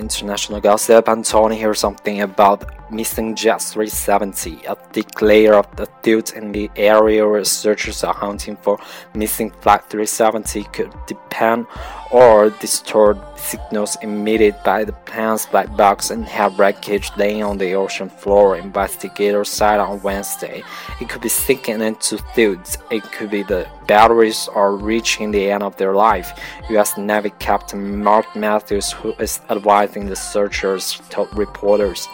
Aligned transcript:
international 0.00 0.60
gossip, 0.60 1.06
and 1.08 1.24
Tony 1.24 1.56
hears 1.56 1.78
something 1.78 2.22
about 2.22 2.64
missing 2.90 3.34
Jet 3.34 3.62
370. 3.62 4.64
A 4.66 4.74
thick 4.74 5.22
layer 5.22 5.54
of 5.54 5.74
the 5.76 5.88
dirt 6.02 6.34
in 6.34 6.52
the 6.52 6.70
area 6.76 7.26
where 7.26 7.44
searchers 7.44 8.04
are 8.04 8.14
hunting 8.14 8.56
for 8.56 8.78
missing 9.14 9.50
Flight 9.60 9.84
370 9.88 10.64
could 10.64 10.92
depend 11.06 11.66
or 12.10 12.50
distort 12.50 13.18
signals 13.38 13.96
emitted 14.02 14.54
by 14.64 14.84
the 14.84 14.92
plane's 14.92 15.46
black 15.46 15.74
box 15.76 16.10
and 16.10 16.24
have 16.24 16.58
wreckage 16.58 17.10
laying 17.16 17.42
on 17.42 17.58
the 17.58 17.72
ocean 17.74 18.08
floor. 18.08 18.56
Investigators 18.56 19.48
said 19.48 19.78
on 19.78 20.02
Wednesday 20.02 20.62
it 21.00 21.08
could 21.08 21.22
be 21.22 21.28
sinking 21.28 21.80
into 21.80 22.18
fields. 22.34 22.78
It 22.90 23.02
could 23.12 23.30
be 23.30 23.42
the 23.42 23.68
batteries 23.86 24.48
are 24.54 24.76
reaching 24.76 25.30
the 25.30 25.50
end 25.50 25.62
of 25.62 25.76
their 25.76 25.94
life. 25.94 26.38
U.S. 26.70 26.98
Navy 26.98 27.32
Captain 27.38 28.02
Mark 28.02 28.36
Matthews, 28.36 28.92
who 28.92 29.12
is 29.14 29.40
advising 29.50 30.06
the 30.06 30.16
searchers, 30.16 31.00
told 31.10 31.36
reporters. 31.36 32.08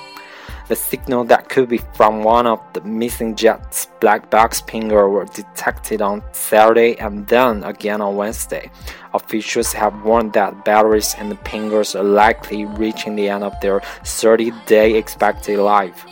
The 0.69 0.75
signal 0.75 1.23
that 1.27 1.49
could 1.49 1.69
be 1.69 1.79
from 1.95 2.25
one 2.25 2.47
of 2.47 2.61
the 2.73 2.81
missing 2.81 3.37
jets' 3.37 3.87
black 4.01 4.31
box 4.31 4.61
pingers 4.61 5.09
were 5.13 5.25
detected 5.27 6.03
on 6.03 6.25
Saturday 6.33 6.99
and 6.99 7.25
then 7.29 7.63
again 7.63 8.01
on 8.01 8.17
Wednesday. 8.17 8.73
Officials 9.15 9.73
have 9.73 10.03
warned 10.03 10.33
that 10.33 10.65
batteries 10.65 11.15
and 11.19 11.31
the 11.31 11.37
pingers 11.37 11.95
are 11.95 12.03
likely 12.03 12.65
reaching 12.65 13.15
the 13.15 13.29
end 13.29 13.45
of 13.45 13.55
their 13.61 13.79
30-day 14.03 14.97
expected 14.97 15.61
life. 15.61 16.05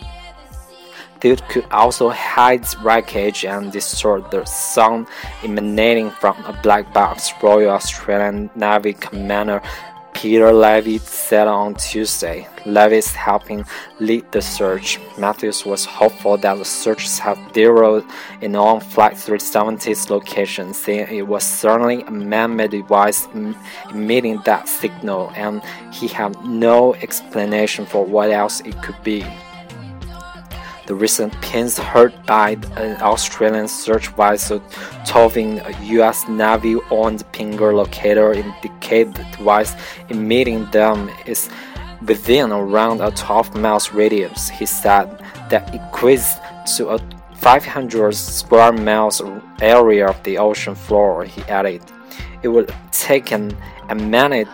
They 1.18 1.34
could 1.34 1.66
also 1.72 2.10
hide 2.10 2.66
wreckage 2.80 3.44
and 3.44 3.72
distort 3.72 4.30
the 4.30 4.44
sound 4.44 5.08
emanating 5.42 6.10
from 6.10 6.36
a 6.44 6.52
black 6.62 6.92
box, 6.92 7.32
Royal 7.42 7.70
Australian 7.70 8.50
Navy 8.54 8.92
Commander 8.92 9.62
Peter 10.24 10.54
Leavy 10.54 10.98
said 10.98 11.46
on 11.46 11.74
Tuesday. 11.74 12.48
Leavy 12.64 12.96
is 12.96 13.14
helping 13.14 13.62
lead 14.00 14.24
the 14.32 14.40
search. 14.40 14.98
Matthews 15.18 15.66
was 15.66 15.84
hopeful 15.84 16.38
that 16.38 16.56
the 16.56 16.64
searchers 16.64 17.18
have 17.18 17.38
zeroed 17.52 18.06
in 18.40 18.56
on 18.56 18.80
Flight 18.80 19.16
370's 19.16 20.08
location, 20.08 20.72
saying 20.72 21.14
it 21.14 21.28
was 21.28 21.44
certainly 21.44 22.00
a 22.04 22.10
man-made 22.10 22.70
device 22.70 23.28
emitting 23.90 24.40
that 24.46 24.66
signal, 24.66 25.30
and 25.36 25.62
he 25.92 26.08
had 26.08 26.42
no 26.42 26.94
explanation 26.94 27.84
for 27.84 28.02
what 28.02 28.30
else 28.30 28.60
it 28.60 28.80
could 28.82 28.96
be. 29.04 29.26
The 30.86 30.94
recent 30.94 31.32
pins 31.40 31.78
heard 31.78 32.12
by 32.26 32.58
an 32.76 33.00
Australian 33.00 33.68
search 33.68 34.08
vessel 34.08 34.62
towing 35.06 35.60
a 35.60 35.82
U.S. 35.84 36.28
Navy-owned 36.28 37.24
pinger 37.32 37.72
locator 37.74 38.34
indicate 38.34 39.14
the 39.14 39.24
device 39.36 39.74
emitting 40.10 40.70
them 40.72 41.10
is 41.24 41.48
within 42.06 42.52
around 42.52 43.00
a 43.00 43.10
12 43.12 43.56
miles 43.56 43.92
radius. 43.92 44.50
He 44.50 44.66
said 44.66 45.06
that 45.48 45.72
equates 45.72 46.38
to 46.76 46.90
a 46.90 46.98
500 47.36 48.14
square 48.14 48.72
miles 48.72 49.22
area 49.62 50.08
of 50.08 50.22
the 50.22 50.36
ocean 50.36 50.74
floor. 50.74 51.24
He 51.24 51.40
added, 51.42 51.82
"It 52.44 52.48
would 52.48 52.72
take 52.92 53.32
an 53.32 53.56
a 53.88 53.94
manned 53.94 54.48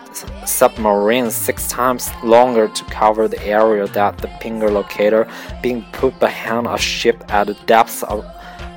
submarine 0.45 1.31
six 1.31 1.67
times 1.67 2.09
longer 2.23 2.67
to 2.67 2.83
cover 2.85 3.27
the 3.27 3.41
area 3.45 3.87
that 3.87 4.17
the 4.17 4.27
Pinger 4.41 4.71
locator 4.71 5.27
being 5.61 5.85
put 5.93 6.19
behind 6.19 6.67
a 6.67 6.77
ship 6.77 7.23
at 7.29 7.49
a 7.49 7.53
depth 7.65 8.03
of, 8.03 8.25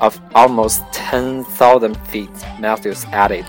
of 0.00 0.20
almost 0.34 0.82
10,000 0.92 1.96
feet, 2.08 2.30
Matthews 2.60 3.04
added. 3.06 3.46